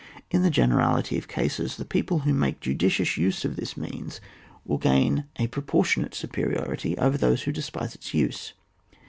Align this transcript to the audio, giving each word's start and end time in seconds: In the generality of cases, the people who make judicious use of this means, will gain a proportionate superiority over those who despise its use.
In 0.31 0.41
the 0.41 0.49
generality 0.49 1.19
of 1.19 1.27
cases, 1.27 1.77
the 1.77 1.85
people 1.85 2.21
who 2.21 2.33
make 2.33 2.59
judicious 2.59 3.17
use 3.17 3.45
of 3.45 3.55
this 3.55 3.77
means, 3.77 4.19
will 4.65 4.79
gain 4.79 5.25
a 5.37 5.45
proportionate 5.45 6.15
superiority 6.15 6.97
over 6.97 7.19
those 7.19 7.43
who 7.43 7.51
despise 7.51 7.93
its 7.93 8.11
use. 8.11 8.53